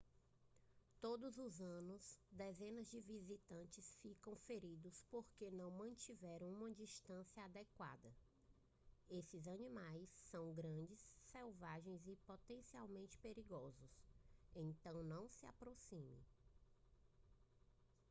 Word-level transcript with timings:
todos 0.99 1.37
os 1.37 1.61
anos 1.61 2.19
dezenas 2.31 2.89
de 2.89 2.99
visitantes 2.99 3.93
ficam 4.01 4.35
feridos 4.35 5.05
porque 5.11 5.51
não 5.51 5.69
mantiveram 5.69 6.49
uma 6.51 6.73
distância 6.73 7.45
adequada 7.45 8.11
esses 9.07 9.47
animais 9.47 10.09
são 10.23 10.55
grandes 10.55 11.07
selvagens 11.21 12.07
e 12.07 12.15
potencialmente 12.25 13.15
perigosos 13.19 14.01
então 14.55 15.03
não 15.03 15.29
se 15.29 15.45
aproxime 15.45 16.19